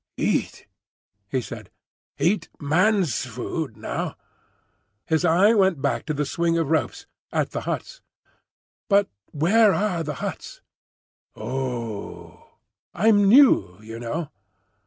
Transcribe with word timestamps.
"Eat!" 0.17 0.65
he 1.29 1.41
said. 1.41 1.69
"Eat 2.17 2.49
Man's 2.59 3.23
food, 3.27 3.77
now." 3.77 4.15
And 4.15 4.15
his 5.05 5.23
eye 5.23 5.53
went 5.53 5.79
back 5.79 6.07
to 6.07 6.13
the 6.15 6.25
swing 6.25 6.57
of 6.57 6.71
ropes. 6.71 7.05
"At 7.31 7.51
the 7.51 7.61
huts." 7.69 8.01
"But 8.89 9.09
where 9.31 9.75
are 9.75 10.01
the 10.03 10.15
huts?" 10.15 10.63
"Oh!" 11.35 12.45
"I'm 12.95 13.29
new, 13.29 13.77
you 13.79 13.99
know." 13.99 14.31